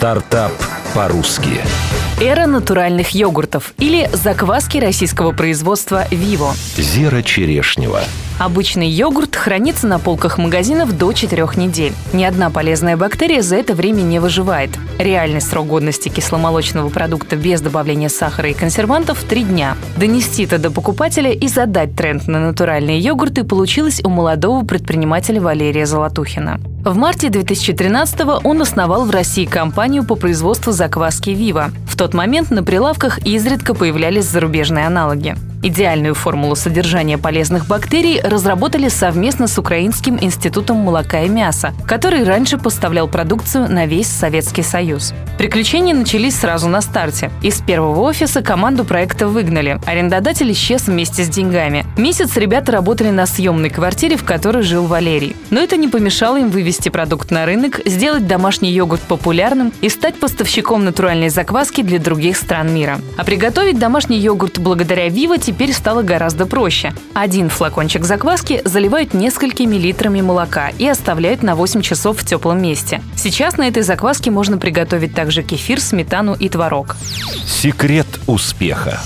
[0.00, 0.52] Стартап
[0.94, 1.60] по-русски.
[2.22, 6.52] Эра натуральных йогуртов или закваски российского производства «Виво».
[6.76, 8.02] Зира Черешнева.
[8.38, 11.94] Обычный йогурт хранится на полках магазинов до 4 недель.
[12.12, 14.70] Ни одна полезная бактерия за это время не выживает.
[14.98, 19.76] Реальный срок годности кисломолочного продукта без добавления сахара и консервантов– 3 дня.
[19.96, 25.86] Донести это до покупателя и задать тренд на натуральные йогурты получилось у молодого предпринимателя Валерия
[25.86, 26.60] Золотухина.
[26.82, 31.70] В марте 2013 он основал в России компанию по производству закваски «Вива».
[32.00, 35.36] В тот момент на прилавках изредка появлялись зарубежные аналоги.
[35.62, 42.56] Идеальную формулу содержания полезных бактерий разработали совместно с Украинским институтом молока и мяса, который раньше
[42.56, 45.12] поставлял продукцию на весь Советский Союз.
[45.36, 47.30] Приключения начались сразу на старте.
[47.42, 49.78] Из первого офиса команду проекта выгнали.
[49.84, 51.84] Арендодатель исчез вместе с деньгами.
[51.98, 55.36] Месяц ребята работали на съемной квартире, в которой жил Валерий.
[55.50, 60.18] Но это не помешало им вывести продукт на рынок, сделать домашний йогурт популярным и стать
[60.18, 62.98] поставщиком натуральной закваски для других стран мира.
[63.18, 66.94] А приготовить домашний йогурт благодаря Вива теперь стало гораздо проще.
[67.12, 73.02] Один флакончик закваски заливают несколькими литрами молока и оставляют на 8 часов в теплом месте.
[73.16, 76.96] Сейчас на этой закваске можно приготовить также кефир, сметану и творог.
[77.44, 79.00] Секрет успеха.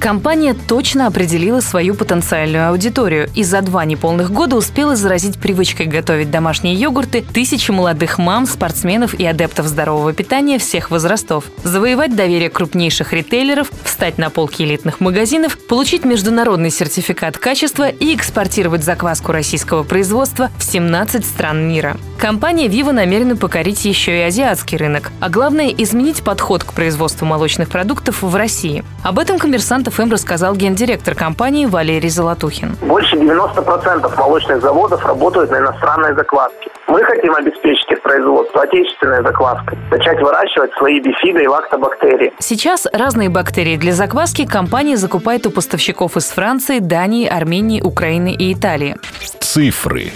[0.00, 6.30] Компания точно определила свою потенциальную аудиторию и за два неполных года успела заразить привычкой готовить
[6.30, 13.12] домашние йогурты тысячи молодых мам, спортсменов и адептов здорового питания всех возрастов, завоевать доверие крупнейших
[13.12, 20.48] ритейлеров, встать на полки элитных магазинов, получить международный сертификат качества и экспортировать закваску российского производства
[20.58, 21.98] в 17 стран мира.
[22.20, 27.70] Компания Vivo намерена покорить еще и азиатский рынок, а главное– изменить подход к производству молочных
[27.70, 28.84] продуктов в России.
[29.02, 32.76] Об этом коммерсант ФМ рассказал гендиректор компании Валерий Золотухин.
[32.82, 36.70] Больше 90% молочных заводов работают на иностранной закваске.
[36.88, 42.34] Мы хотим обеспечить их производство отечественной закваской, начать выращивать свои бифиды и лактобактерии.
[42.38, 48.52] Сейчас разные бактерии для закваски компания закупает у поставщиков из Франции, Дании, Армении, Украины и
[48.52, 48.96] Италии.
[49.38, 50.12] Цифры.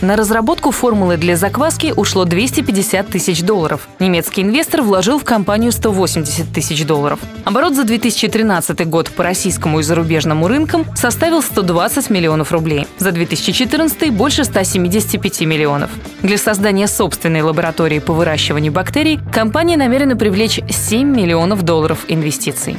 [0.00, 3.86] На разработку формулы для закваски ушло 250 тысяч долларов.
[3.98, 7.20] Немецкий инвестор вложил в компанию 180 тысяч долларов.
[7.44, 12.86] Оборот за 2013 год по российскому и зарубежному рынкам составил 120 миллионов рублей.
[12.96, 15.90] За 2014 больше 175 миллионов.
[16.22, 22.78] Для создания собственной лаборатории по выращиванию бактерий компания намерена привлечь 7 миллионов долларов инвестиций.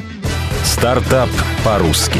[0.63, 1.29] Стартап
[1.63, 2.19] по-русски.